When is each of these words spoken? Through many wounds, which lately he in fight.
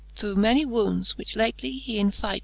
Through 0.15 0.37
many 0.37 0.65
wounds, 0.65 1.15
which 1.15 1.35
lately 1.35 1.73
he 1.73 1.99
in 1.99 2.09
fight. 2.09 2.39